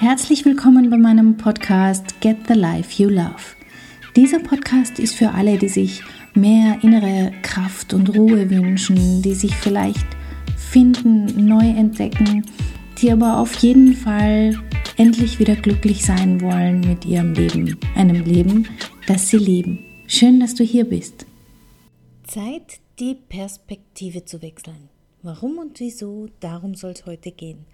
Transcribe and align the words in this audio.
Herzlich 0.00 0.44
willkommen 0.44 0.90
bei 0.90 0.98
meinem 0.98 1.36
Podcast 1.36 2.20
Get 2.20 2.48
the 2.48 2.54
Life 2.54 3.00
You 3.00 3.08
Love. 3.08 3.54
Dieser 4.16 4.40
Podcast 4.40 4.98
ist 4.98 5.14
für 5.14 5.30
alle, 5.30 5.56
die 5.56 5.68
sich 5.68 6.02
mehr 6.34 6.78
innere 6.82 7.32
Kraft 7.42 7.94
und 7.94 8.14
Ruhe 8.16 8.50
wünschen, 8.50 9.22
die 9.22 9.34
sich 9.34 9.54
vielleicht 9.54 10.04
finden, 10.56 11.46
neu 11.46 11.64
entdecken, 11.64 12.44
die 12.98 13.12
aber 13.12 13.38
auf 13.38 13.54
jeden 13.56 13.94
Fall 13.94 14.58
endlich 14.96 15.38
wieder 15.38 15.54
glücklich 15.54 16.04
sein 16.04 16.40
wollen 16.40 16.80
mit 16.80 17.04
ihrem 17.04 17.32
Leben, 17.32 17.78
einem 17.94 18.24
Leben, 18.24 18.68
das 19.06 19.28
sie 19.28 19.38
lieben. 19.38 19.78
Schön, 20.08 20.40
dass 20.40 20.56
du 20.56 20.64
hier 20.64 20.84
bist. 20.84 21.24
Zeit, 22.24 22.80
die 22.98 23.14
Perspektive 23.14 24.24
zu 24.24 24.42
wechseln. 24.42 24.88
Warum 25.22 25.58
und 25.58 25.78
wieso, 25.78 26.28
darum 26.40 26.74
soll 26.74 26.90
es 26.90 27.06
heute 27.06 27.30
gehen. 27.30 27.64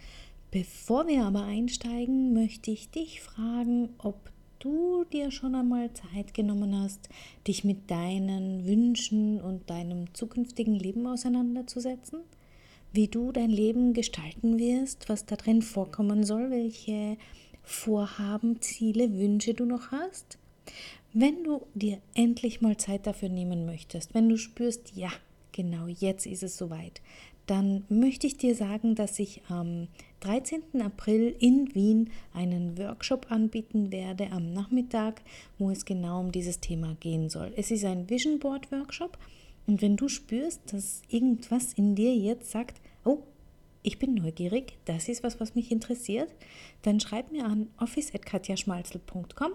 Bevor 0.51 1.07
wir 1.07 1.27
aber 1.27 1.45
einsteigen, 1.45 2.33
möchte 2.33 2.73
ich 2.73 2.91
dich 2.91 3.21
fragen, 3.21 3.91
ob 3.99 4.33
du 4.59 5.05
dir 5.05 5.31
schon 5.31 5.55
einmal 5.55 5.91
Zeit 5.93 6.35
genommen 6.35 6.77
hast, 6.77 7.09
dich 7.47 7.63
mit 7.63 7.89
deinen 7.89 8.67
Wünschen 8.67 9.41
und 9.41 9.71
deinem 9.71 10.13
zukünftigen 10.13 10.75
Leben 10.75 11.07
auseinanderzusetzen? 11.07 12.23
Wie 12.93 13.07
du 13.07 13.31
dein 13.31 13.51
Leben 13.51 13.93
gestalten 13.93 14.59
wirst, 14.59 15.09
was 15.09 15.25
da 15.25 15.37
drin 15.37 15.63
vorkommen 15.63 16.25
soll, 16.25 16.51
welche 16.51 17.17
Vorhaben, 17.63 18.61
Ziele, 18.61 19.17
Wünsche 19.21 19.55
du 19.55 19.65
noch 19.65 19.93
hast? 19.93 20.37
Wenn 21.13 21.45
du 21.45 21.63
dir 21.75 22.01
endlich 22.15 22.61
mal 22.61 22.77
Zeit 22.77 23.07
dafür 23.07 23.29
nehmen 23.29 23.67
möchtest, 23.67 24.15
wenn 24.15 24.29
du 24.29 24.37
spürst, 24.37 24.97
ja, 24.97 25.13
genau 25.53 25.87
jetzt 25.87 26.27
ist 26.27 26.43
es 26.43 26.57
soweit, 26.57 27.01
dann 27.51 27.85
möchte 27.89 28.29
ich 28.29 28.37
dir 28.37 28.55
sagen, 28.55 28.95
dass 28.95 29.19
ich 29.19 29.43
am 29.49 29.89
13. 30.21 30.63
April 30.81 31.35
in 31.41 31.75
Wien 31.75 32.11
einen 32.33 32.79
Workshop 32.79 33.27
anbieten 33.33 33.91
werde 33.91 34.31
am 34.31 34.53
Nachmittag, 34.53 35.21
wo 35.59 35.71
es 35.71 35.85
genau 35.85 36.21
um 36.21 36.31
dieses 36.31 36.61
Thema 36.61 36.95
gehen 37.01 37.29
soll. 37.29 37.53
Es 37.57 37.73
ist 37.73 37.85
ein 37.85 38.09
Vision 38.09 38.39
Board 38.39 38.71
Workshop 38.71 39.19
und 39.67 39.83
wenn 39.83 39.97
du 39.97 40.09
spürst, 40.09 40.73
dass 40.73 41.03
irgendwas 41.09 41.73
in 41.73 41.97
dir 41.97 42.15
jetzt 42.15 42.53
sagt, 42.53 42.81
oh, 43.05 43.25
ich 43.83 43.99
bin 43.99 44.15
neugierig, 44.15 44.79
das 44.85 45.09
ist 45.09 45.25
was, 45.25 45.41
was 45.41 45.57
mich 45.57 45.73
interessiert, 45.73 46.33
dann 46.83 47.01
schreib 47.01 47.33
mir 47.33 47.47
an 47.47 47.69
office.katjaschmalzel.com 47.79 49.53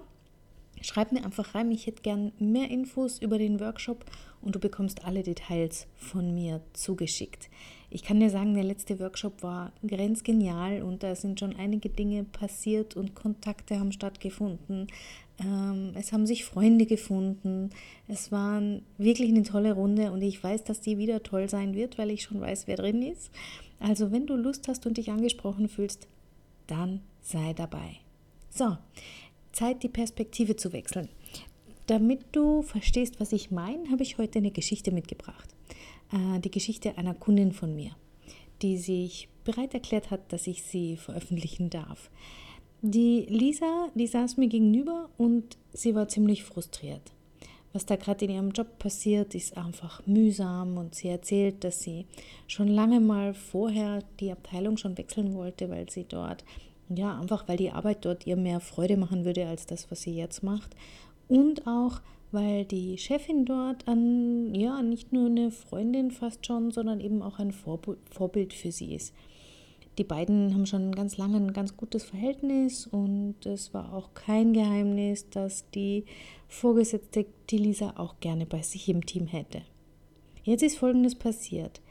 Schreib 0.81 1.11
mir 1.11 1.25
einfach 1.25 1.55
rein, 1.55 1.71
ich 1.71 1.87
hätte 1.87 2.01
gern 2.01 2.31
mehr 2.39 2.69
Infos 2.69 3.19
über 3.19 3.37
den 3.37 3.59
Workshop 3.59 4.05
und 4.41 4.55
du 4.55 4.59
bekommst 4.59 5.03
alle 5.05 5.23
Details 5.23 5.87
von 5.95 6.33
mir 6.33 6.61
zugeschickt. 6.73 7.49
Ich 7.89 8.03
kann 8.03 8.19
dir 8.19 8.29
sagen, 8.29 8.53
der 8.53 8.63
letzte 8.63 8.99
Workshop 8.99 9.41
war 9.41 9.71
grenzgenial 9.85 10.83
und 10.83 11.01
da 11.01 11.15
sind 11.15 11.39
schon 11.39 11.55
einige 11.55 11.89
Dinge 11.89 12.23
passiert 12.23 12.95
und 12.95 13.15
Kontakte 13.15 13.79
haben 13.79 13.91
stattgefunden. 13.91 14.87
Ähm, 15.39 15.91
es 15.95 16.11
haben 16.11 16.25
sich 16.25 16.45
Freunde 16.45 16.85
gefunden. 16.85 17.69
Es 18.07 18.31
war 18.31 18.61
wirklich 18.97 19.29
eine 19.29 19.43
tolle 19.43 19.73
Runde 19.73 20.11
und 20.11 20.21
ich 20.21 20.43
weiß, 20.43 20.63
dass 20.63 20.81
die 20.81 20.97
wieder 20.97 21.23
toll 21.23 21.49
sein 21.49 21.73
wird, 21.73 21.97
weil 21.97 22.11
ich 22.11 22.23
schon 22.23 22.41
weiß, 22.41 22.67
wer 22.67 22.77
drin 22.77 23.01
ist. 23.01 23.31
Also 23.79 24.11
wenn 24.11 24.27
du 24.27 24.35
Lust 24.35 24.67
hast 24.67 24.85
und 24.85 24.97
dich 24.97 25.11
angesprochen 25.11 25.69
fühlst, 25.69 26.07
dann 26.67 27.01
sei 27.21 27.53
dabei. 27.53 27.97
So, 28.49 28.77
Zeit, 29.55 29.83
die 29.83 29.89
Perspektive 29.89 30.55
zu 30.55 30.73
wechseln. 30.73 31.09
Damit 31.87 32.21
du 32.31 32.61
verstehst, 32.61 33.19
was 33.19 33.31
ich 33.31 33.51
meine, 33.51 33.89
habe 33.89 34.03
ich 34.03 34.17
heute 34.17 34.39
eine 34.39 34.51
Geschichte 34.51 34.91
mitgebracht. 34.91 35.49
Äh, 36.11 36.39
die 36.39 36.51
Geschichte 36.51 36.97
einer 36.97 37.13
Kundin 37.13 37.51
von 37.51 37.75
mir, 37.75 37.91
die 38.61 38.77
sich 38.77 39.29
bereit 39.43 39.73
erklärt 39.73 40.11
hat, 40.11 40.31
dass 40.31 40.47
ich 40.47 40.63
sie 40.63 40.97
veröffentlichen 40.97 41.69
darf. 41.69 42.09
Die 42.81 43.25
Lisa, 43.29 43.89
die 43.95 44.07
saß 44.07 44.37
mir 44.37 44.47
gegenüber 44.47 45.09
und 45.17 45.57
sie 45.73 45.95
war 45.95 46.07
ziemlich 46.07 46.43
frustriert. 46.43 47.13
Was 47.73 47.85
da 47.85 47.97
gerade 47.97 48.25
in 48.25 48.31
ihrem 48.31 48.51
Job 48.51 48.79
passiert, 48.79 49.35
ist 49.35 49.57
einfach 49.57 50.05
mühsam 50.07 50.77
und 50.77 50.95
sie 50.95 51.09
erzählt, 51.09 51.63
dass 51.63 51.81
sie 51.81 52.05
schon 52.47 52.69
lange 52.69 52.99
mal 52.99 53.33
vorher 53.33 53.99
die 54.19 54.31
Abteilung 54.31 54.77
schon 54.77 54.97
wechseln 54.97 55.33
wollte, 55.33 55.69
weil 55.69 55.89
sie 55.89 56.05
dort 56.05 56.45
ja, 56.89 57.19
einfach 57.19 57.47
weil 57.47 57.57
die 57.57 57.71
Arbeit 57.71 58.05
dort 58.05 58.27
ihr 58.27 58.35
mehr 58.35 58.59
Freude 58.59 58.97
machen 58.97 59.25
würde 59.25 59.47
als 59.47 59.65
das, 59.65 59.89
was 59.89 60.01
sie 60.01 60.15
jetzt 60.15 60.43
macht. 60.43 60.75
Und 61.27 61.65
auch, 61.67 62.01
weil 62.31 62.65
die 62.65 62.97
Chefin 62.97 63.45
dort 63.45 63.87
an, 63.87 64.53
ja, 64.53 64.81
nicht 64.81 65.13
nur 65.13 65.27
eine 65.27 65.51
Freundin 65.51 66.11
fast 66.11 66.45
schon, 66.45 66.71
sondern 66.71 66.99
eben 66.99 67.21
auch 67.21 67.39
ein 67.39 67.51
Vorbild 67.51 68.53
für 68.53 68.71
sie 68.71 68.93
ist. 68.93 69.13
Die 69.97 70.03
beiden 70.03 70.53
haben 70.53 70.65
schon 70.65 70.93
ganz 70.93 71.17
lange 71.17 71.37
ein 71.37 71.53
ganz 71.53 71.77
gutes 71.77 72.03
Verhältnis 72.03 72.85
und 72.85 73.45
es 73.45 73.73
war 73.73 73.93
auch 73.93 74.13
kein 74.13 74.51
Geheimnis, 74.51 75.29
dass 75.29 75.69
die 75.71 76.03
Vorgesetzte 76.49 77.25
die 77.49 77.57
Lisa 77.57 77.93
auch 77.95 78.19
gerne 78.19 78.45
bei 78.45 78.61
sich 78.61 78.89
im 78.89 79.05
Team 79.05 79.27
hätte. 79.27 79.61
Jetzt 80.43 80.63
ist 80.63 80.77
Folgendes 80.77 81.15
passiert. 81.15 81.81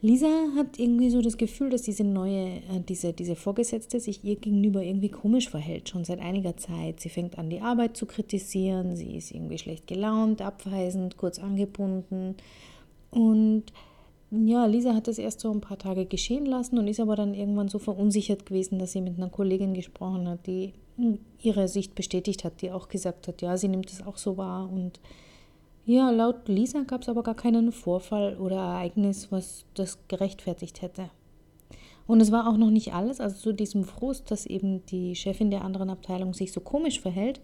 Lisa 0.00 0.28
hat 0.54 0.78
irgendwie 0.78 1.10
so 1.10 1.20
das 1.22 1.36
Gefühl, 1.36 1.70
dass 1.70 1.82
diese 1.82 2.04
neue, 2.04 2.46
äh, 2.46 2.80
diese, 2.88 3.12
diese 3.12 3.34
Vorgesetzte 3.34 3.98
sich 3.98 4.22
ihr 4.22 4.36
gegenüber 4.36 4.82
irgendwie 4.82 5.08
komisch 5.08 5.48
verhält, 5.48 5.88
schon 5.88 6.04
seit 6.04 6.20
einiger 6.20 6.56
Zeit. 6.56 7.00
Sie 7.00 7.08
fängt 7.08 7.36
an, 7.36 7.50
die 7.50 7.60
Arbeit 7.60 7.96
zu 7.96 8.06
kritisieren, 8.06 8.94
sie 8.94 9.16
ist 9.16 9.32
irgendwie 9.32 9.58
schlecht 9.58 9.88
gelaunt, 9.88 10.40
abweisend, 10.40 11.16
kurz 11.16 11.40
angebunden. 11.40 12.36
Und 13.10 13.64
ja, 14.30 14.66
Lisa 14.66 14.94
hat 14.94 15.08
das 15.08 15.18
erst 15.18 15.40
so 15.40 15.50
ein 15.50 15.60
paar 15.60 15.78
Tage 15.78 16.06
geschehen 16.06 16.46
lassen 16.46 16.78
und 16.78 16.86
ist 16.86 17.00
aber 17.00 17.16
dann 17.16 17.34
irgendwann 17.34 17.68
so 17.68 17.78
verunsichert 17.80 18.46
gewesen, 18.46 18.78
dass 18.78 18.92
sie 18.92 19.00
mit 19.00 19.16
einer 19.16 19.30
Kollegin 19.30 19.74
gesprochen 19.74 20.28
hat, 20.28 20.46
die 20.46 20.74
ihre 21.40 21.66
Sicht 21.66 21.94
bestätigt 21.94 22.44
hat, 22.44 22.60
die 22.60 22.70
auch 22.70 22.88
gesagt 22.88 23.26
hat, 23.26 23.42
ja, 23.42 23.56
sie 23.56 23.68
nimmt 23.68 23.90
es 23.90 24.06
auch 24.06 24.16
so 24.18 24.36
wahr 24.36 24.70
und 24.70 25.00
ja, 25.88 26.10
laut 26.10 26.48
Lisa 26.48 26.82
gab 26.82 27.00
es 27.00 27.08
aber 27.08 27.22
gar 27.22 27.34
keinen 27.34 27.72
Vorfall 27.72 28.36
oder 28.36 28.56
Ereignis, 28.56 29.32
was 29.32 29.64
das 29.72 30.06
gerechtfertigt 30.06 30.82
hätte. 30.82 31.08
Und 32.06 32.20
es 32.20 32.30
war 32.30 32.46
auch 32.46 32.58
noch 32.58 32.68
nicht 32.68 32.92
alles, 32.92 33.22
also 33.22 33.36
zu 33.36 33.52
diesem 33.54 33.84
Frust, 33.84 34.30
dass 34.30 34.44
eben 34.44 34.84
die 34.84 35.16
Chefin 35.16 35.50
der 35.50 35.64
anderen 35.64 35.88
Abteilung 35.88 36.34
sich 36.34 36.52
so 36.52 36.60
komisch 36.60 37.00
verhält, 37.00 37.40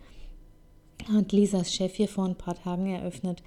hat 1.11 1.33
Lisas 1.33 1.73
Chef 1.73 1.95
hier 1.95 2.07
vor 2.07 2.27
ein 2.27 2.37
paar 2.37 2.55
Tagen 2.55 2.85
eröffnet, 2.85 3.43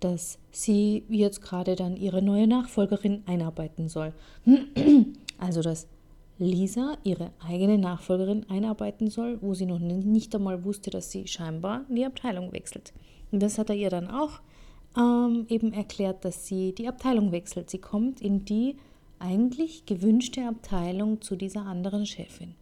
dass 0.00 0.38
sie 0.50 1.04
jetzt 1.10 1.42
gerade 1.42 1.76
dann 1.76 1.98
ihre 1.98 2.22
neue 2.22 2.46
Nachfolgerin 2.46 3.24
einarbeiten 3.26 3.88
soll. 3.88 4.14
Also, 5.40 5.62
dass 5.62 5.86
Lisa 6.38 6.96
ihre 7.04 7.30
eigene 7.38 7.78
Nachfolgerin 7.78 8.44
einarbeiten 8.50 9.08
soll, 9.08 9.38
wo 9.40 9.54
sie 9.54 9.66
noch 9.66 9.78
nicht 9.78 10.34
einmal 10.34 10.64
wusste, 10.64 10.90
dass 10.90 11.12
sie 11.12 11.28
scheinbar 11.28 11.84
die 11.88 12.04
Abteilung 12.04 12.52
wechselt. 12.52 12.92
Und 13.30 13.42
das 13.42 13.58
hat 13.58 13.70
er 13.70 13.76
ihr 13.76 13.90
dann 13.90 14.08
auch 14.08 14.40
ähm, 14.96 15.46
eben 15.48 15.72
erklärt, 15.72 16.24
dass 16.24 16.46
sie 16.46 16.72
die 16.72 16.88
Abteilung 16.88 17.32
wechselt. 17.32 17.70
Sie 17.70 17.78
kommt 17.78 18.20
in 18.20 18.44
die 18.44 18.76
eigentlich 19.18 19.86
gewünschte 19.86 20.46
Abteilung 20.46 21.20
zu 21.20 21.36
dieser 21.36 21.66
anderen 21.66 22.06
Chefin. 22.06 22.54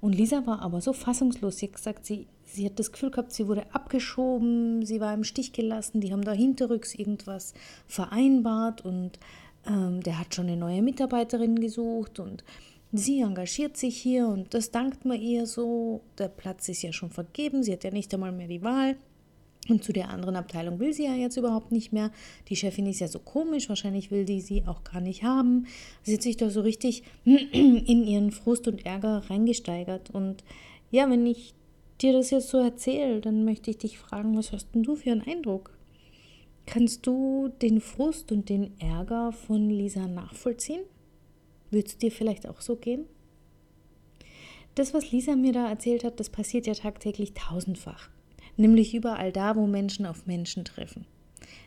Und 0.00 0.14
Lisa 0.14 0.46
war 0.46 0.62
aber 0.62 0.80
so 0.80 0.92
fassungslos. 0.92 1.58
Sie 1.58 1.66
hat 1.66 1.74
gesagt, 1.74 2.06
sie, 2.06 2.26
sie 2.44 2.64
hat 2.66 2.78
das 2.78 2.92
Gefühl 2.92 3.10
gehabt, 3.10 3.32
sie 3.32 3.46
wurde 3.46 3.66
abgeschoben, 3.74 4.84
sie 4.86 5.00
war 5.00 5.12
im 5.12 5.24
Stich 5.24 5.52
gelassen, 5.52 6.00
die 6.00 6.12
haben 6.12 6.24
da 6.24 6.32
hinterrücks 6.32 6.94
irgendwas 6.94 7.54
vereinbart 7.86 8.84
und 8.84 9.18
ähm, 9.66 10.02
der 10.02 10.18
hat 10.18 10.34
schon 10.34 10.46
eine 10.46 10.56
neue 10.56 10.80
Mitarbeiterin 10.80 11.60
gesucht 11.60 12.18
und 12.18 12.44
sie 12.92 13.20
engagiert 13.20 13.76
sich 13.76 13.96
hier 13.96 14.26
und 14.28 14.54
das 14.54 14.70
dankt 14.70 15.04
man 15.04 15.20
ihr 15.20 15.46
so. 15.46 16.00
Der 16.18 16.28
Platz 16.28 16.68
ist 16.68 16.82
ja 16.82 16.92
schon 16.92 17.10
vergeben, 17.10 17.62
sie 17.62 17.72
hat 17.72 17.84
ja 17.84 17.90
nicht 17.90 18.12
einmal 18.14 18.32
mehr 18.32 18.48
die 18.48 18.62
Wahl. 18.62 18.96
Und 19.70 19.84
zu 19.84 19.92
der 19.92 20.10
anderen 20.10 20.34
Abteilung 20.34 20.80
will 20.80 20.92
sie 20.92 21.04
ja 21.04 21.14
jetzt 21.14 21.36
überhaupt 21.36 21.70
nicht 21.70 21.92
mehr. 21.92 22.10
Die 22.48 22.56
Chefin 22.56 22.86
ist 22.86 22.98
ja 22.98 23.06
so 23.06 23.20
komisch, 23.20 23.68
wahrscheinlich 23.68 24.10
will 24.10 24.24
die 24.24 24.40
sie 24.40 24.64
auch 24.66 24.82
gar 24.82 25.00
nicht 25.00 25.22
haben. 25.22 25.66
Sie 26.02 26.14
hat 26.14 26.22
sich 26.22 26.36
da 26.36 26.50
so 26.50 26.60
richtig 26.62 27.04
in 27.24 28.04
ihren 28.04 28.32
Frust 28.32 28.66
und 28.66 28.84
Ärger 28.84 29.30
reingesteigert. 29.30 30.10
Und 30.10 30.42
ja, 30.90 31.08
wenn 31.08 31.24
ich 31.24 31.54
dir 32.00 32.12
das 32.12 32.30
jetzt 32.30 32.48
so 32.48 32.58
erzähle, 32.58 33.20
dann 33.20 33.44
möchte 33.44 33.70
ich 33.70 33.78
dich 33.78 33.98
fragen, 33.98 34.36
was 34.36 34.50
hast 34.50 34.74
denn 34.74 34.82
du 34.82 34.96
für 34.96 35.12
einen 35.12 35.22
Eindruck? 35.22 35.70
Kannst 36.66 37.06
du 37.06 37.52
den 37.62 37.80
Frust 37.80 38.32
und 38.32 38.48
den 38.48 38.72
Ärger 38.80 39.30
von 39.30 39.70
Lisa 39.70 40.08
nachvollziehen? 40.08 40.82
Würde 41.70 41.86
es 41.86 41.96
dir 41.96 42.10
vielleicht 42.10 42.48
auch 42.48 42.60
so 42.60 42.74
gehen? 42.74 43.04
Das, 44.74 44.94
was 44.94 45.12
Lisa 45.12 45.36
mir 45.36 45.52
da 45.52 45.68
erzählt 45.68 46.02
hat, 46.02 46.18
das 46.18 46.28
passiert 46.28 46.66
ja 46.66 46.74
tagtäglich 46.74 47.34
tausendfach 47.34 48.10
nämlich 48.60 48.94
überall 48.94 49.32
da, 49.32 49.56
wo 49.56 49.66
Menschen 49.66 50.06
auf 50.06 50.26
Menschen 50.26 50.64
treffen. 50.64 51.06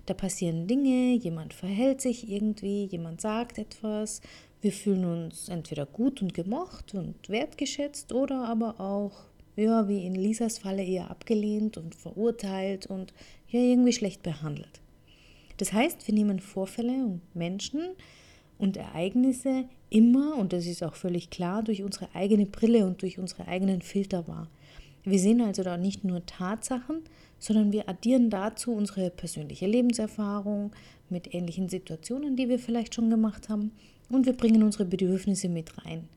Da 0.05 0.13
passieren 0.13 0.67
Dinge, 0.67 1.15
jemand 1.15 1.53
verhält 1.53 2.01
sich 2.01 2.29
irgendwie, 2.29 2.85
jemand 2.85 3.21
sagt 3.21 3.57
etwas, 3.57 4.21
wir 4.61 4.71
fühlen 4.71 5.05
uns 5.05 5.49
entweder 5.49 5.85
gut 5.85 6.21
und 6.21 6.33
gemocht 6.33 6.93
und 6.93 7.27
wertgeschätzt 7.27 8.13
oder 8.13 8.45
aber 8.47 8.79
auch, 8.79 9.25
ja, 9.55 9.87
wie 9.87 10.05
in 10.05 10.15
Lisas 10.15 10.59
Falle 10.59 10.83
eher 10.83 11.11
abgelehnt 11.11 11.77
und 11.77 11.95
verurteilt 11.95 12.85
und 12.85 13.13
ja, 13.49 13.59
irgendwie 13.59 13.93
schlecht 13.93 14.23
behandelt. 14.23 14.81
Das 15.57 15.73
heißt, 15.73 16.07
wir 16.07 16.13
nehmen 16.13 16.39
Vorfälle 16.39 16.93
und 16.93 17.21
Menschen 17.35 17.81
und 18.57 18.77
Ereignisse 18.77 19.65
immer, 19.89 20.35
und 20.37 20.53
das 20.53 20.65
ist 20.65 20.83
auch 20.83 20.95
völlig 20.95 21.29
klar, 21.29 21.63
durch 21.63 21.83
unsere 21.83 22.13
eigene 22.15 22.45
Brille 22.45 22.85
und 22.85 23.01
durch 23.01 23.19
unsere 23.19 23.47
eigenen 23.47 23.81
Filter 23.81 24.27
wahr. 24.27 24.49
Wir 25.03 25.19
sehen 25.19 25.41
also 25.41 25.63
da 25.63 25.77
nicht 25.77 26.03
nur 26.03 26.25
Tatsachen, 26.25 27.01
sondern 27.39 27.71
wir 27.71 27.89
addieren 27.89 28.29
dazu 28.29 28.73
unsere 28.73 29.09
persönliche 29.09 29.67
Lebenserfahrung 29.67 30.71
mit 31.09 31.33
ähnlichen 31.33 31.67
Situationen, 31.67 32.35
die 32.35 32.47
wir 32.47 32.59
vielleicht 32.59 32.95
schon 32.95 33.09
gemacht 33.09 33.49
haben, 33.49 33.71
und 34.09 34.25
wir 34.25 34.33
bringen 34.33 34.63
unsere 34.63 34.85
Bedürfnisse 34.85 35.49
mit 35.49 35.85
rein. 35.85 36.07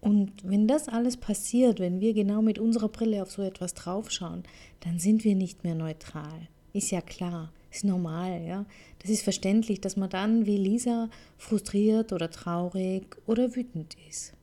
Und 0.00 0.32
wenn 0.42 0.68
das 0.68 0.88
alles 0.88 1.16
passiert, 1.16 1.80
wenn 1.80 2.00
wir 2.00 2.12
genau 2.12 2.42
mit 2.42 2.58
unserer 2.58 2.88
Brille 2.88 3.22
auf 3.22 3.30
so 3.30 3.42
etwas 3.42 3.72
draufschauen, 3.72 4.42
dann 4.80 4.98
sind 4.98 5.24
wir 5.24 5.34
nicht 5.34 5.64
mehr 5.64 5.74
neutral. 5.74 6.48
Ist 6.74 6.90
ja 6.90 7.00
klar, 7.00 7.52
ist 7.70 7.84
normal, 7.84 8.42
ja. 8.44 8.66
Das 8.98 9.10
ist 9.10 9.22
verständlich, 9.22 9.80
dass 9.80 9.96
man 9.96 10.10
dann 10.10 10.44
wie 10.44 10.58
Lisa 10.58 11.08
frustriert 11.38 12.12
oder 12.12 12.30
traurig 12.30 13.16
oder 13.26 13.56
wütend 13.56 13.96
ist. 14.10 14.34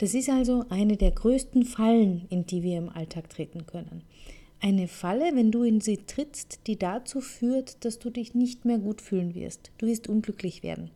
Das 0.00 0.14
ist 0.14 0.30
also 0.30 0.64
eine 0.70 0.96
der 0.96 1.10
größten 1.10 1.62
Fallen, 1.62 2.24
in 2.30 2.46
die 2.46 2.62
wir 2.62 2.78
im 2.78 2.88
Alltag 2.88 3.28
treten 3.28 3.66
können. 3.66 4.02
Eine 4.58 4.88
Falle, 4.88 5.36
wenn 5.36 5.52
du 5.52 5.62
in 5.62 5.82
sie 5.82 5.98
trittst, 5.98 6.60
die 6.66 6.78
dazu 6.78 7.20
führt, 7.20 7.84
dass 7.84 7.98
du 7.98 8.08
dich 8.08 8.34
nicht 8.34 8.64
mehr 8.64 8.78
gut 8.78 9.02
fühlen 9.02 9.34
wirst. 9.34 9.70
Du 9.76 9.86
wirst 9.86 10.08
unglücklich 10.08 10.62
werden. 10.62 10.90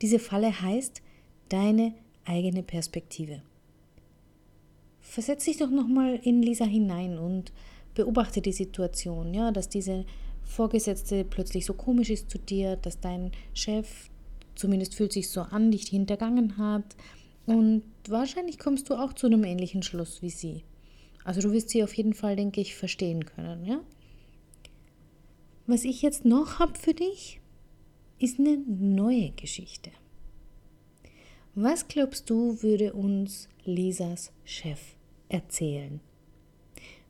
Diese 0.00 0.18
Falle 0.18 0.58
heißt, 0.58 1.02
deine 1.50 1.92
eigene 2.24 2.62
Perspektive. 2.62 3.42
Versetz 5.02 5.44
dich 5.44 5.58
doch 5.58 5.70
nochmal 5.70 6.18
in 6.22 6.42
Lisa 6.42 6.64
hinein 6.64 7.18
und 7.18 7.52
beobachte 7.94 8.40
die 8.40 8.52
Situation, 8.52 9.34
ja, 9.34 9.52
dass 9.52 9.68
diese 9.68 10.06
Vorgesetzte 10.44 11.24
plötzlich 11.24 11.66
so 11.66 11.74
komisch 11.74 12.08
ist 12.08 12.30
zu 12.30 12.38
dir, 12.38 12.76
dass 12.76 13.00
dein 13.00 13.32
Chef, 13.52 14.08
zumindest 14.54 14.94
fühlt 14.94 15.12
sich 15.12 15.28
so 15.28 15.42
an, 15.42 15.70
dich 15.70 15.88
hintergangen 15.88 16.56
hat. 16.56 16.96
Und 17.46 17.82
wahrscheinlich 18.08 18.58
kommst 18.58 18.88
du 18.88 18.94
auch 18.94 19.12
zu 19.12 19.26
einem 19.26 19.44
ähnlichen 19.44 19.82
Schluss 19.82 20.22
wie 20.22 20.30
sie. 20.30 20.64
Also 21.24 21.40
du 21.40 21.52
wirst 21.52 21.70
sie 21.70 21.82
auf 21.82 21.94
jeden 21.94 22.14
Fall, 22.14 22.36
denke 22.36 22.60
ich, 22.60 22.74
verstehen 22.74 23.24
können, 23.24 23.64
ja? 23.64 23.80
Was 25.66 25.84
ich 25.84 26.02
jetzt 26.02 26.24
noch 26.24 26.58
habe 26.58 26.78
für 26.78 26.92
dich, 26.92 27.40
ist 28.18 28.38
eine 28.38 28.58
neue 28.58 29.30
Geschichte. 29.30 29.90
Was 31.54 31.88
glaubst 31.88 32.28
du, 32.28 32.62
würde 32.62 32.92
uns 32.92 33.48
Lisas 33.64 34.32
Chef 34.44 34.80
erzählen? 35.28 36.00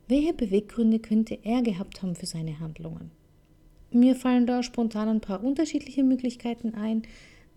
Welche 0.07 0.33
Beweggründe 0.33 0.99
könnte 0.99 1.39
er 1.43 1.63
gehabt 1.63 2.01
haben 2.01 2.15
für 2.15 2.27
seine 2.27 2.59
Handlungen? 2.59 3.11
Mir 3.91 4.15
fallen 4.15 4.45
da 4.45 4.61
spontan 4.61 5.09
ein 5.09 5.21
paar 5.21 5.43
unterschiedliche 5.43 6.03
Möglichkeiten 6.03 6.75
ein. 6.75 7.03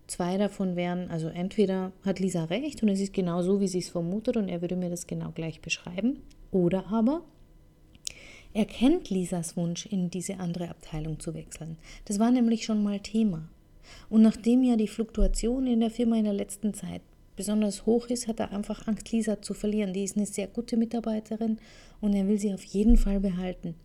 Zwei 0.09 0.39
davon 0.39 0.75
wären, 0.75 1.11
also 1.11 1.27
entweder 1.27 1.91
hat 2.03 2.19
Lisa 2.19 2.45
recht 2.45 2.81
und 2.81 2.89
es 2.89 2.99
ist 2.99 3.13
genau 3.13 3.43
so, 3.43 3.61
wie 3.61 3.67
sie 3.67 3.77
es 3.77 3.89
vermutet 3.89 4.37
und 4.37 4.49
er 4.49 4.59
würde 4.61 4.75
mir 4.75 4.89
das 4.89 5.05
genau 5.05 5.29
gleich 5.29 5.61
beschreiben, 5.61 6.23
oder 6.49 6.87
aber 6.87 7.21
er 8.51 8.65
kennt 8.65 9.11
Lisas 9.11 9.55
Wunsch, 9.55 9.85
in 9.85 10.09
diese 10.09 10.39
andere 10.39 10.69
Abteilung 10.69 11.19
zu 11.19 11.35
wechseln. 11.35 11.77
Das 12.05 12.17
war 12.17 12.31
nämlich 12.31 12.65
schon 12.65 12.81
mal 12.81 12.99
Thema. 12.99 13.47
Und 14.09 14.23
nachdem 14.23 14.63
ja 14.63 14.77
die 14.77 14.87
Fluktuation 14.87 15.67
in 15.67 15.79
der 15.79 15.91
Firma 15.91 16.17
in 16.17 16.23
der 16.23 16.33
letzten 16.33 16.73
Zeit 16.73 17.03
besonders 17.35 17.85
hoch 17.85 18.07
ist, 18.07 18.27
hat 18.27 18.39
er 18.39 18.51
einfach 18.51 18.87
Angst, 18.87 19.11
Lisa 19.11 19.43
zu 19.43 19.53
verlieren. 19.53 19.93
Die 19.93 20.03
ist 20.03 20.17
eine 20.17 20.25
sehr 20.25 20.47
gute 20.47 20.75
Mitarbeiterin 20.75 21.59
und 22.01 22.15
er 22.15 22.27
will 22.27 22.39
sie 22.39 22.51
auf 22.51 22.63
jeden 22.63 22.97
Fall 22.97 23.19
behalten. 23.19 23.75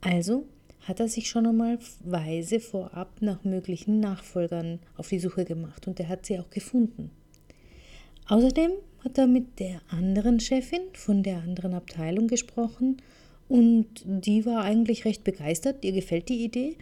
Also 0.00 0.46
hat 0.82 1.00
er 1.00 1.08
sich 1.08 1.28
schon 1.28 1.46
einmal 1.46 1.78
weise 2.04 2.60
vorab 2.60 3.20
nach 3.20 3.44
möglichen 3.44 4.00
Nachfolgern 4.00 4.80
auf 4.96 5.08
die 5.08 5.18
Suche 5.18 5.44
gemacht 5.44 5.86
und 5.86 6.00
er 6.00 6.08
hat 6.08 6.26
sie 6.26 6.38
auch 6.38 6.50
gefunden. 6.50 7.10
Außerdem 8.28 8.72
hat 9.04 9.18
er 9.18 9.26
mit 9.26 9.58
der 9.58 9.80
anderen 9.88 10.40
Chefin 10.40 10.82
von 10.92 11.22
der 11.22 11.38
anderen 11.38 11.74
Abteilung 11.74 12.28
gesprochen 12.28 12.98
und 13.48 14.04
die 14.04 14.46
war 14.46 14.62
eigentlich 14.62 15.04
recht 15.04 15.24
begeistert, 15.24 15.84
ihr 15.84 15.92
gefällt 15.92 16.28
die 16.28 16.44
Idee 16.44 16.76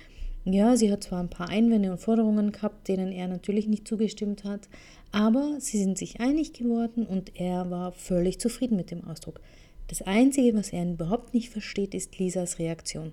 ja, 0.45 0.77
sie 0.77 0.91
hat 0.91 1.05
zwar 1.05 1.21
ein 1.21 1.31
paar 1.31 1.49
Einwände 1.49 1.91
und 1.91 1.99
Forderungen 1.99 2.53
gehabt, 2.53 2.89
denen 2.89 3.13
er 3.13 3.29
natürlich 3.29 3.67
nicht 3.67 3.87
zugestimmt 3.87 4.45
hat, 4.45 4.69
aber 5.13 5.57
sie 5.59 5.79
sind 5.79 5.99
sich 5.99 6.21
einig 6.21 6.53
geworden 6.53 7.07
und 7.07 7.39
er 7.39 7.71
war 7.71 7.93
völlig 7.93 8.39
zufrieden 8.41 8.77
mit 8.77 8.91
dem 8.91 9.05
Ausdruck. 9.05 9.41
Das 9.89 10.03
Einzige, 10.03 10.57
was 10.57 10.73
er 10.73 10.85
überhaupt 10.85 11.35
nicht 11.35 11.51
versteht, 11.51 11.95
ist 11.95 12.19
Lisas 12.19 12.59
Reaktion. 12.59 13.13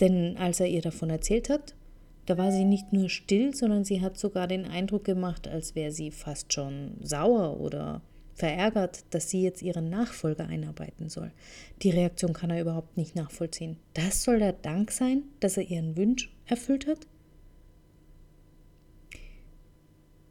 Denn 0.00 0.36
als 0.36 0.60
er 0.60 0.66
ihr 0.66 0.82
davon 0.82 1.10
erzählt 1.10 1.50
hat, 1.50 1.74
da 2.26 2.38
war 2.38 2.52
sie 2.52 2.64
nicht 2.64 2.92
nur 2.92 3.08
still, 3.08 3.54
sondern 3.54 3.84
sie 3.84 4.00
hat 4.00 4.18
sogar 4.18 4.46
den 4.46 4.64
Eindruck 4.64 5.04
gemacht, 5.04 5.48
als 5.48 5.74
wäre 5.74 5.90
sie 5.90 6.10
fast 6.10 6.52
schon 6.52 6.96
sauer 7.02 7.60
oder 7.60 8.02
verärgert, 8.34 9.04
dass 9.10 9.30
sie 9.30 9.42
jetzt 9.42 9.62
ihren 9.62 9.90
Nachfolger 9.90 10.46
einarbeiten 10.46 11.08
soll. 11.08 11.30
Die 11.82 11.90
Reaktion 11.90 12.32
kann 12.32 12.50
er 12.50 12.60
überhaupt 12.60 12.96
nicht 12.96 13.14
nachvollziehen. 13.14 13.76
Das 13.94 14.22
soll 14.22 14.38
der 14.38 14.54
Dank 14.54 14.90
sein, 14.90 15.24
dass 15.40 15.56
er 15.56 15.64
ihren 15.64 15.96
Wunsch 15.96 16.32
erfüllt 16.46 16.86
hat? 16.86 17.06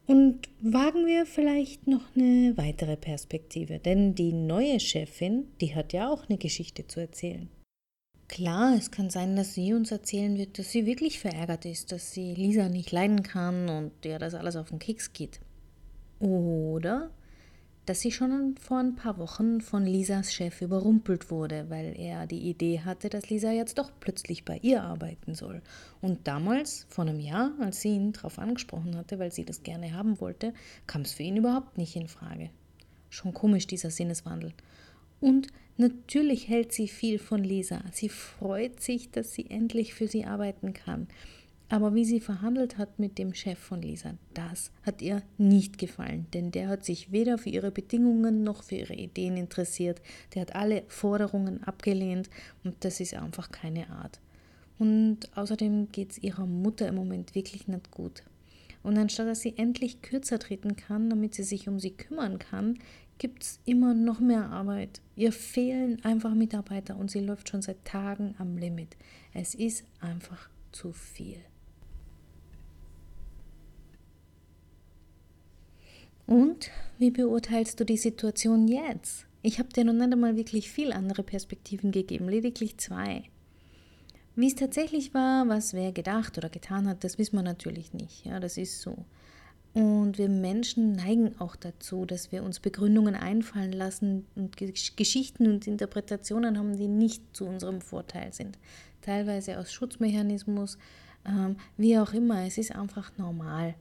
Und 0.07 0.50
wagen 0.60 1.06
wir 1.06 1.27
vielleicht 1.27 1.86
noch 1.86 2.16
eine 2.16 2.54
weitere 2.56 2.98
Perspektive, 2.98 3.77
denn 3.77 4.16
die 4.16 4.33
neue 4.33 4.80
Chefin, 4.80 5.45
die 5.62 5.75
hat 5.75 5.94
ja 5.94 6.12
auch 6.12 6.27
eine 6.27 6.39
Geschichte 6.39 6.88
zu 6.88 7.00
erzählen. 7.00 7.48
Klar, 8.29 8.75
es 8.77 8.91
kann 8.91 9.09
sein, 9.09 9.35
dass 9.35 9.55
sie 9.55 9.73
uns 9.73 9.91
erzählen 9.91 10.37
wird, 10.37 10.59
dass 10.59 10.71
sie 10.71 10.85
wirklich 10.85 11.19
verärgert 11.19 11.65
ist, 11.65 11.91
dass 11.91 12.13
sie 12.13 12.35
Lisa 12.35 12.69
nicht 12.69 12.91
leiden 12.91 13.23
kann 13.23 13.67
und 13.67 13.91
der 14.03 14.19
das 14.19 14.35
alles 14.35 14.55
auf 14.55 14.69
den 14.69 14.77
Keks 14.77 15.13
geht. 15.13 15.39
Oder 16.19 17.09
dass 17.87 18.01
sie 18.01 18.11
schon 18.11 18.55
vor 18.61 18.77
ein 18.77 18.95
paar 18.95 19.17
Wochen 19.17 19.61
von 19.61 19.83
Lisas 19.83 20.31
Chef 20.31 20.61
überrumpelt 20.61 21.31
wurde, 21.31 21.71
weil 21.71 21.99
er 21.99 22.27
die 22.27 22.47
Idee 22.47 22.81
hatte, 22.81 23.09
dass 23.09 23.31
Lisa 23.31 23.51
jetzt 23.51 23.79
doch 23.79 23.91
plötzlich 23.99 24.45
bei 24.45 24.59
ihr 24.61 24.83
arbeiten 24.83 25.33
soll. 25.33 25.63
Und 25.99 26.27
damals, 26.27 26.85
vor 26.87 27.05
einem 27.05 27.19
Jahr, 27.19 27.53
als 27.59 27.81
sie 27.81 27.95
ihn 27.95 28.13
darauf 28.13 28.37
angesprochen 28.37 28.95
hatte, 28.95 29.17
weil 29.17 29.31
sie 29.31 29.43
das 29.43 29.63
gerne 29.63 29.95
haben 29.95 30.21
wollte, 30.21 30.53
kam 30.85 31.01
es 31.01 31.13
für 31.13 31.23
ihn 31.23 31.37
überhaupt 31.37 31.79
nicht 31.79 31.95
in 31.95 32.07
Frage. 32.07 32.51
Schon 33.09 33.33
komisch 33.33 33.65
dieser 33.65 33.89
Sinneswandel. 33.89 34.53
Und 35.19 35.47
natürlich 35.79 36.47
hält 36.47 36.71
sie 36.71 36.87
viel 36.87 37.19
von 37.19 37.43
Lisa. 37.43 37.81
Sie 37.91 38.09
freut 38.09 38.81
sich, 38.81 39.11
dass 39.11 39.33
sie 39.33 39.49
endlich 39.49 39.93
für 39.93 40.07
sie 40.07 40.25
arbeiten 40.25 40.73
kann. 40.73 41.07
Aber 41.71 41.93
wie 41.93 42.03
sie 42.03 42.19
verhandelt 42.19 42.79
hat 42.79 42.97
mit 42.97 43.19
dem 43.19 43.35
Chef 43.35 43.59
von 43.59 43.79
Lisa, 43.79 44.15
das 44.33 44.71
hat 44.81 45.03
ihr 45.03 45.21
nicht 45.37 45.77
gefallen, 45.77 46.25
denn 46.33 46.49
der 46.49 46.67
hat 46.67 46.83
sich 46.83 47.11
weder 47.11 47.37
für 47.37 47.49
ihre 47.49 47.69
Bedingungen 47.69 48.43
noch 48.43 48.63
für 48.63 48.75
ihre 48.75 48.95
Ideen 48.95 49.37
interessiert. 49.37 50.01
Der 50.33 50.42
hat 50.42 50.56
alle 50.56 50.83
Forderungen 50.87 51.63
abgelehnt 51.63 52.27
und 52.63 52.83
das 52.83 52.99
ist 52.99 53.13
einfach 53.13 53.51
keine 53.51 53.87
Art. 53.92 54.19
Und 54.80 55.30
außerdem 55.35 55.92
geht 55.92 56.11
es 56.11 56.18
ihrer 56.18 56.47
Mutter 56.47 56.87
im 56.87 56.95
Moment 56.95 57.35
wirklich 57.35 57.68
nicht 57.68 57.92
gut. 57.92 58.23
Und 58.81 58.97
anstatt 58.97 59.27
dass 59.27 59.42
sie 59.42 59.57
endlich 59.57 60.01
kürzer 60.01 60.39
treten 60.39 60.75
kann, 60.75 61.09
damit 61.09 61.35
sie 61.35 61.44
sich 61.44 61.68
um 61.68 61.80
sie 61.80 61.92
kümmern 61.92 62.39
kann, 62.39 62.80
gibt 63.19 63.44
es 63.44 63.59
immer 63.66 63.94
noch 63.94 64.19
mehr 64.19 64.49
Arbeit. 64.49 65.02
Ihr 65.16 65.31
fehlen 65.31 66.04
einfach 66.04 66.33
Mitarbeiter 66.33 66.97
und 66.97 67.11
sie 67.11 67.19
läuft 67.19 67.49
schon 67.49 67.61
seit 67.61 67.85
Tagen 67.85 68.33
am 68.40 68.57
Limit. 68.57 68.97
Es 69.33 69.54
ist 69.54 69.83
einfach 69.99 70.49
zu 70.71 70.92
viel. 70.92 71.38
Und 76.26 76.71
wie 76.97 77.11
beurteilst 77.11 77.80
du 77.80 77.85
die 77.85 77.97
Situation 77.97 78.68
jetzt? 78.68 79.26
Ich 79.42 79.59
habe 79.59 79.69
dir 79.69 79.83
noch 79.83 79.94
nicht 79.94 80.11
einmal 80.11 80.35
wirklich 80.35 80.69
viel 80.69 80.92
andere 80.94 81.23
Perspektiven 81.23 81.92
gegeben, 81.92 82.30
lediglich 82.30 82.78
zwei. 82.78 83.23
Wie 84.35 84.47
es 84.47 84.56
tatsächlich 84.56 85.14
war, 85.14 85.47
was 85.47 85.73
wer 85.73 85.92
gedacht 85.92 86.38
oder 86.38 86.49
getan 86.49 86.88
hat, 86.88 87.04
das 87.04 87.18
wissen 87.18 87.35
wir 87.35 87.44
natürlich 87.44 87.94
nicht. 87.94 88.26
Ja, 88.26 88.40
das 88.40 88.57
ist 88.57 88.81
so. 88.81 89.06
Und 89.73 90.18
wir 90.18 90.30
Menschen 90.30 90.94
neigen 90.94 91.40
auch 91.40 91.56
dazu, 91.56 92.06
dass 92.06 92.31
wir 92.31 92.44
uns 92.44 92.59
Begründungen 92.59 93.16
einfallen 93.16 93.71
lassen 93.71 94.26
und 94.35 94.57
Geschichten 94.57 95.47
und 95.47 95.68
Interpretationen 95.68 96.57
haben, 96.57 96.76
die 96.76 96.88
nicht 96.88 97.23
zu 97.33 97.45
unserem 97.45 97.81
Vorteil 97.81 98.33
sind. 98.33 98.57
Teilweise 99.02 99.59
aus 99.59 99.71
Schutzmechanismus, 99.71 100.78
ähm, 101.26 101.57
wie 101.78 101.97
auch 101.99 102.14
immer. 102.14 102.45
Es 102.45 102.57
ist 102.57 102.76
einfach 102.76 103.11
normal. 103.18 103.76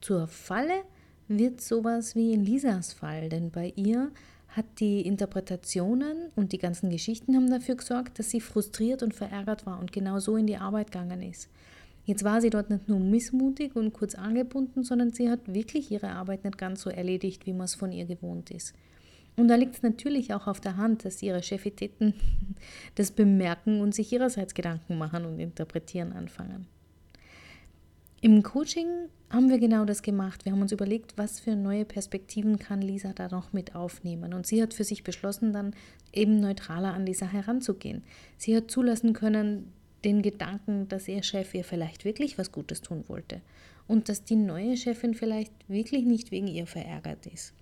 Zur 0.00 0.26
Falle 0.26 0.82
wird 1.28 1.60
sowas 1.60 2.16
wie 2.16 2.32
in 2.32 2.44
Lisas 2.44 2.92
Fall, 2.92 3.28
denn 3.28 3.50
bei 3.50 3.72
ihr 3.76 4.10
hat 4.48 4.66
die 4.80 5.00
Interpretationen 5.02 6.30
und 6.36 6.52
die 6.52 6.58
ganzen 6.58 6.90
Geschichten 6.90 7.34
haben 7.36 7.50
dafür 7.50 7.76
gesorgt, 7.76 8.18
dass 8.18 8.30
sie 8.30 8.40
frustriert 8.40 9.02
und 9.02 9.14
verärgert 9.14 9.64
war 9.64 9.78
und 9.78 9.92
genau 9.92 10.18
so 10.18 10.36
in 10.36 10.46
die 10.46 10.58
Arbeit 10.58 10.90
gegangen 10.90 11.22
ist. 11.22 11.48
Jetzt 12.04 12.24
war 12.24 12.40
sie 12.40 12.50
dort 12.50 12.70
nicht 12.70 12.88
nur 12.88 12.98
missmutig 12.98 13.76
und 13.76 13.92
kurz 13.92 14.14
angebunden, 14.14 14.82
sondern 14.82 15.12
sie 15.12 15.30
hat 15.30 15.52
wirklich 15.52 15.90
ihre 15.90 16.10
Arbeit 16.10 16.44
nicht 16.44 16.58
ganz 16.58 16.82
so 16.82 16.90
erledigt, 16.90 17.46
wie 17.46 17.52
man 17.52 17.64
es 17.64 17.74
von 17.74 17.92
ihr 17.92 18.06
gewohnt 18.06 18.50
ist. 18.50 18.74
Und 19.36 19.48
da 19.48 19.54
liegt 19.54 19.76
es 19.76 19.82
natürlich 19.82 20.34
auch 20.34 20.46
auf 20.46 20.60
der 20.60 20.76
Hand, 20.76 21.04
dass 21.04 21.22
ihre 21.22 21.42
Chefitäten 21.42 22.14
das 22.96 23.12
bemerken 23.12 23.80
und 23.80 23.94
sich 23.94 24.12
ihrerseits 24.12 24.54
Gedanken 24.54 24.98
machen 24.98 25.24
und 25.24 25.38
interpretieren 25.38 26.12
anfangen. 26.12 26.66
Im 28.20 28.42
Coaching 28.42 28.86
haben 29.30 29.48
wir 29.48 29.58
genau 29.58 29.84
das 29.84 30.02
gemacht. 30.02 30.44
Wir 30.44 30.52
haben 30.52 30.62
uns 30.62 30.70
überlegt, 30.70 31.18
was 31.18 31.40
für 31.40 31.56
neue 31.56 31.84
Perspektiven 31.84 32.58
kann 32.58 32.80
Lisa 32.80 33.12
da 33.12 33.28
noch 33.28 33.52
mit 33.52 33.74
aufnehmen. 33.74 34.32
Und 34.32 34.46
sie 34.46 34.62
hat 34.62 34.74
für 34.74 34.84
sich 34.84 35.02
beschlossen, 35.02 35.52
dann 35.52 35.74
eben 36.12 36.38
neutraler 36.38 36.94
an 36.94 37.04
die 37.04 37.14
Sache 37.14 37.38
heranzugehen. 37.38 38.04
Sie 38.36 38.56
hat 38.56 38.70
zulassen 38.70 39.12
können, 39.12 39.72
den 40.04 40.22
Gedanken, 40.22 40.88
dass 40.88 41.08
ihr 41.08 41.22
Chef 41.22 41.54
ihr 41.54 41.64
vielleicht 41.64 42.04
wirklich 42.04 42.38
was 42.38 42.52
Gutes 42.52 42.80
tun 42.82 43.04
wollte 43.08 43.40
und 43.86 44.08
dass 44.08 44.24
die 44.24 44.36
neue 44.36 44.76
Chefin 44.76 45.14
vielleicht 45.14 45.52
wirklich 45.68 46.04
nicht 46.04 46.30
wegen 46.30 46.48
ihr 46.48 46.66
verärgert 46.66 47.26
ist. 47.26 47.54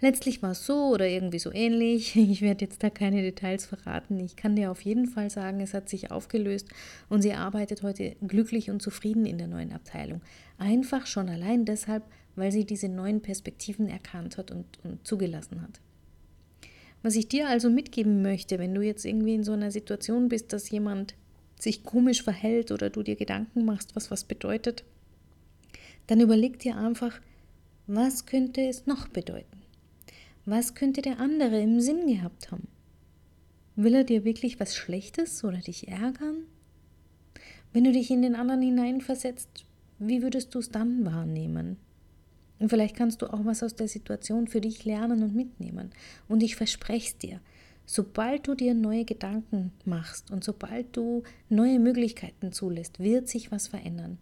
Letztlich 0.00 0.42
war 0.42 0.50
es 0.50 0.66
so 0.66 0.88
oder 0.88 1.06
irgendwie 1.06 1.38
so 1.38 1.52
ähnlich. 1.52 2.16
Ich 2.32 2.42
werde 2.42 2.64
jetzt 2.64 2.82
da 2.82 2.90
keine 2.90 3.22
Details 3.22 3.66
verraten. 3.66 4.18
Ich 4.18 4.34
kann 4.34 4.56
dir 4.56 4.72
auf 4.72 4.80
jeden 4.82 5.06
Fall 5.06 5.30
sagen, 5.30 5.60
es 5.60 5.74
hat 5.74 5.88
sich 5.88 6.10
aufgelöst 6.10 6.68
und 7.08 7.22
sie 7.22 7.34
arbeitet 7.34 7.84
heute 7.84 8.16
glücklich 8.26 8.70
und 8.70 8.82
zufrieden 8.82 9.26
in 9.26 9.38
der 9.38 9.46
neuen 9.46 9.72
Abteilung. 9.72 10.20
Einfach 10.58 11.06
schon 11.06 11.28
allein 11.28 11.64
deshalb, 11.64 12.02
weil 12.34 12.50
sie 12.50 12.64
diese 12.64 12.88
neuen 12.88 13.22
Perspektiven 13.22 13.88
erkannt 13.88 14.38
hat 14.38 14.50
und, 14.50 14.66
und 14.82 15.06
zugelassen 15.06 15.62
hat. 15.62 15.80
Was 17.02 17.16
ich 17.16 17.28
dir 17.28 17.48
also 17.48 17.68
mitgeben 17.68 18.22
möchte, 18.22 18.58
wenn 18.58 18.74
du 18.74 18.80
jetzt 18.80 19.04
irgendwie 19.04 19.34
in 19.34 19.44
so 19.44 19.52
einer 19.52 19.70
Situation 19.70 20.28
bist, 20.28 20.52
dass 20.52 20.70
jemand 20.70 21.14
sich 21.58 21.84
komisch 21.84 22.22
verhält 22.22 22.70
oder 22.70 22.90
du 22.90 23.02
dir 23.02 23.16
Gedanken 23.16 23.64
machst, 23.64 23.96
was 23.96 24.10
was 24.10 24.24
bedeutet, 24.24 24.84
dann 26.06 26.20
überleg 26.20 26.58
dir 26.58 26.76
einfach, 26.76 27.20
was 27.86 28.26
könnte 28.26 28.62
es 28.62 28.86
noch 28.86 29.08
bedeuten? 29.08 29.62
Was 30.44 30.74
könnte 30.74 31.02
der 31.02 31.20
andere 31.20 31.60
im 31.60 31.80
Sinn 31.80 32.06
gehabt 32.06 32.50
haben? 32.50 32.66
Will 33.76 33.94
er 33.94 34.04
dir 34.04 34.24
wirklich 34.24 34.60
was 34.60 34.74
Schlechtes 34.74 35.44
oder 35.44 35.58
dich 35.58 35.88
ärgern? 35.88 36.46
Wenn 37.72 37.84
du 37.84 37.92
dich 37.92 38.10
in 38.10 38.22
den 38.22 38.34
anderen 38.34 38.60
hineinversetzt, 38.60 39.64
wie 39.98 40.22
würdest 40.22 40.54
du 40.54 40.58
es 40.58 40.70
dann 40.70 41.04
wahrnehmen? 41.04 41.76
Und 42.62 42.68
vielleicht 42.68 42.94
kannst 42.94 43.20
du 43.20 43.26
auch 43.26 43.44
was 43.44 43.64
aus 43.64 43.74
der 43.74 43.88
Situation 43.88 44.46
für 44.46 44.60
dich 44.60 44.84
lernen 44.84 45.24
und 45.24 45.34
mitnehmen. 45.34 45.90
Und 46.28 46.44
ich 46.44 46.54
verspreche 46.54 47.08
es 47.08 47.18
dir, 47.18 47.40
sobald 47.86 48.46
du 48.46 48.54
dir 48.54 48.72
neue 48.72 49.04
Gedanken 49.04 49.72
machst 49.84 50.30
und 50.30 50.44
sobald 50.44 50.96
du 50.96 51.24
neue 51.48 51.80
Möglichkeiten 51.80 52.52
zulässt, 52.52 53.00
wird 53.00 53.26
sich 53.26 53.50
was 53.50 53.66
verändern. 53.66 54.18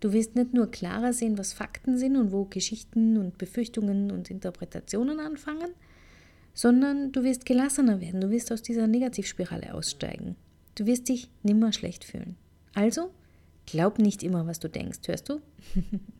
Du 0.00 0.12
wirst 0.12 0.34
nicht 0.34 0.52
nur 0.52 0.68
klarer 0.68 1.12
sehen, 1.12 1.38
was 1.38 1.52
Fakten 1.52 1.96
sind 1.96 2.16
und 2.16 2.32
wo 2.32 2.44
Geschichten 2.44 3.16
und 3.16 3.38
Befürchtungen 3.38 4.10
und 4.10 4.32
Interpretationen 4.32 5.20
anfangen, 5.20 5.70
sondern 6.52 7.12
du 7.12 7.22
wirst 7.22 7.46
gelassener 7.46 8.00
werden, 8.00 8.20
du 8.20 8.30
wirst 8.30 8.50
aus 8.50 8.62
dieser 8.62 8.88
Negativspirale 8.88 9.74
aussteigen. 9.74 10.34
Du 10.74 10.86
wirst 10.86 11.08
dich 11.08 11.30
nimmer 11.44 11.72
schlecht 11.72 12.02
fühlen. 12.02 12.34
Also, 12.74 13.12
glaub 13.64 14.00
nicht 14.00 14.24
immer, 14.24 14.48
was 14.48 14.58
du 14.58 14.68
denkst, 14.68 15.06
hörst 15.06 15.28
du? 15.28 15.40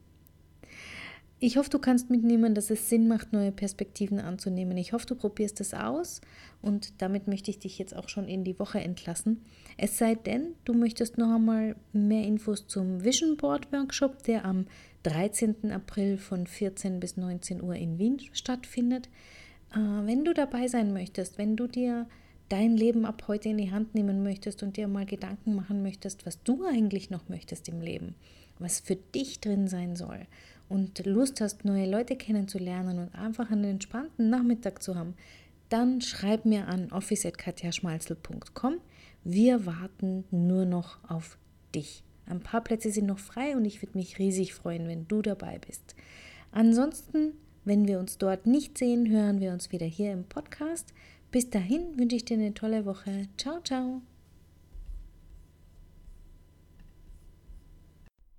Ich 1.43 1.57
hoffe, 1.57 1.71
du 1.71 1.79
kannst 1.79 2.11
mitnehmen, 2.11 2.55
dass 2.55 2.69
es 2.69 2.91
Sinn 2.91 3.09
macht, 3.09 3.33
neue 3.33 3.51
Perspektiven 3.51 4.21
anzunehmen. 4.21 4.77
Ich 4.77 4.93
hoffe, 4.93 5.07
du 5.07 5.15
probierst 5.15 5.59
es 5.63 5.73
aus 5.73 6.21
und 6.61 7.01
damit 7.01 7.29
möchte 7.29 7.51
ich 7.51 7.59
dich 7.59 7.79
jetzt 7.79 7.97
auch 7.97 8.11
schon 8.11 8.29
in 8.29 8.45
die 8.45 8.59
Woche 8.59 8.79
entlassen. 8.81 9.41
Es 9.79 9.97
sei 9.97 10.17
denn, 10.17 10.49
du 10.67 10.75
möchtest 10.75 11.17
noch 11.17 11.35
einmal 11.35 11.77
mehr 11.95 12.25
Infos 12.25 12.67
zum 12.67 13.03
Vision 13.03 13.39
Board 13.39 13.73
Workshop, 13.73 14.23
der 14.25 14.45
am 14.45 14.67
13. 15.05 15.73
April 15.73 16.19
von 16.19 16.47
14 16.47 17.01
bis 17.01 17.17
19 17.17 17.63
Uhr 17.63 17.75
in 17.75 17.99
Wien 17.99 18.21
stattfindet. 18.33 19.09
Äh, 19.73 19.79
wenn 19.79 20.27
du 20.27 20.35
dabei 20.35 20.69
sein 20.69 20.93
möchtest, 20.93 21.39
wenn 21.39 21.57
du 21.57 21.69
dir 21.69 22.07
dein 22.51 22.77
Leben 22.77 23.07
ab 23.07 23.25
heute 23.29 23.49
in 23.49 23.57
die 23.57 23.71
Hand 23.71 23.95
nehmen 23.95 24.23
möchtest 24.23 24.63
und 24.63 24.77
dir 24.77 24.89
mal 24.89 25.07
Gedanken 25.07 25.55
machen 25.55 25.83
möchtest, 25.83 26.27
was 26.27 26.43
du 26.43 26.67
eigentlich 26.67 27.09
noch 27.09 27.31
möchtest 27.31 27.67
im 27.71 27.81
Leben, 27.81 28.15
was 28.59 28.81
für 28.81 28.97
dich 28.97 29.41
drin 29.41 29.69
sein 29.69 29.97
soll 29.97 30.27
und 30.71 31.05
Lust 31.05 31.41
hast, 31.41 31.65
neue 31.65 31.91
Leute 31.91 32.17
kennenzulernen 32.17 32.99
und 32.99 33.15
einfach 33.15 33.51
einen 33.51 33.65
entspannten 33.65 34.31
Nachmittag 34.31 34.83
zu 34.83 34.95
haben, 34.95 35.15
dann 35.69 36.01
schreib 36.01 36.47
mir 36.47 36.69
an 36.69 36.91
office.katjaschmalzel.com. 36.93 38.79
Wir 39.25 39.67
warten 39.67 40.25
nur 40.31 40.65
noch 40.65 40.99
auf 41.09 41.37
dich. 41.75 42.03
Ein 42.27 42.41
paar 42.41 42.63
Plätze 42.63 42.91
sind 42.91 43.07
noch 43.07 43.19
frei 43.19 43.57
und 43.57 43.65
ich 43.65 43.83
würde 43.83 43.99
mich 43.99 44.19
riesig 44.19 44.55
freuen, 44.55 44.87
wenn 44.89 45.09
du 45.09 45.21
dabei 45.21 45.59
bist. 45.59 45.95
Ansonsten, 46.53 47.33
wenn 47.65 47.87
wir 47.87 47.99
uns 47.99 48.19
dort 48.19 48.47
nicht 48.47 48.79
sehen, 48.79 49.11
hören 49.11 49.41
wir 49.41 49.53
uns 49.53 49.73
wieder 49.73 49.87
hier 49.87 50.13
im 50.13 50.25
Podcast. 50.25 50.95
Bis 51.33 51.51
dahin 51.51 51.99
wünsche 51.99 52.17
ich 52.17 52.25
dir 52.25 52.37
eine 52.37 52.55
tolle 52.55 52.87
Woche. 52.87 53.29
Ciao, 53.37 53.61
ciao. 53.61 54.03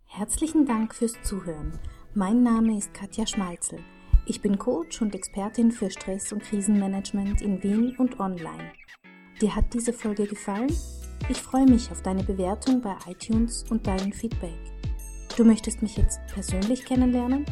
Herzlichen 0.05 0.65
Dank 0.65 0.95
fürs 0.95 1.21
Zuhören. 1.23 1.79
Mein 2.13 2.43
Name 2.43 2.77
ist 2.77 2.93
Katja 2.93 3.25
Schmalzel. 3.25 3.79
Ich 4.25 4.41
bin 4.41 4.59
Coach 4.59 5.01
und 5.01 5.15
Expertin 5.15 5.71
für 5.71 5.89
Stress- 5.89 6.33
und 6.33 6.43
Krisenmanagement 6.43 7.41
in 7.41 7.63
Wien 7.63 7.95
und 7.99 8.19
online. 8.19 8.73
Dir 9.39 9.55
hat 9.55 9.73
diese 9.73 9.93
Folge 9.93 10.27
gefallen? 10.27 10.75
Ich 11.29 11.41
freue 11.41 11.65
mich 11.65 11.89
auf 11.89 12.01
deine 12.01 12.21
Bewertung 12.21 12.81
bei 12.81 12.97
iTunes 13.07 13.63
und 13.69 13.87
dein 13.87 14.11
Feedback. 14.11 14.59
Du 15.37 15.45
möchtest 15.45 15.81
mich 15.81 15.95
jetzt 15.95 16.19
persönlich 16.33 16.83
kennenlernen? 16.83 17.45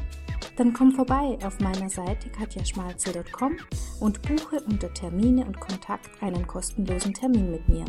Dann 0.57 0.73
komm 0.73 0.91
vorbei 0.91 1.37
auf 1.45 1.61
meiner 1.61 1.89
Seite 1.89 2.29
katjaschmalzel.com 2.29 3.55
und 4.01 4.21
buche 4.23 4.61
unter 4.65 4.93
Termine 4.93 5.45
und 5.45 5.57
Kontakt 5.57 6.21
einen 6.21 6.45
kostenlosen 6.45 7.13
Termin 7.13 7.49
mit 7.49 7.69
mir. 7.69 7.85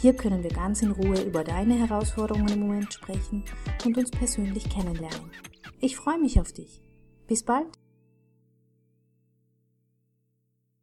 Hier 0.00 0.14
können 0.14 0.42
wir 0.42 0.50
ganz 0.50 0.82
in 0.82 0.90
Ruhe 0.90 1.22
über 1.22 1.44
deine 1.44 1.74
Herausforderungen 1.74 2.48
im 2.48 2.60
Moment 2.62 2.92
sprechen 2.92 3.44
und 3.84 3.96
uns 3.96 4.10
persönlich 4.10 4.68
kennenlernen. 4.68 5.30
Ich 5.80 5.96
freue 5.96 6.18
mich 6.18 6.38
auf 6.38 6.52
dich. 6.52 6.82
Bis 7.26 7.42
bald. 7.42 7.79